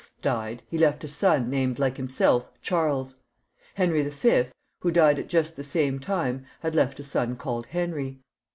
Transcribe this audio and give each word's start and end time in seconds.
died, 0.23 0.63
he 0.67 0.79
left 0.79 1.03
a 1.03 1.07
son 1.07 1.47
named 1.47 1.77
like 1.77 1.95
himself 1.97 2.49
Charles. 2.63 3.17
Henry 3.75 4.01
V., 4.01 4.45
who 4.79 4.89
died, 4.89 5.19
as 5.19 5.25
I 5.25 5.25
said, 5.25 5.25
at 5.25 5.29
just 5.29 5.55
the 5.55 5.63
same 5.63 5.99
time, 5.99 6.43
had 6.61 6.73
left 6.73 6.99
a 6.99 7.03
son 7.03 7.35
called 7.35 7.67
Henry. 7.67 8.17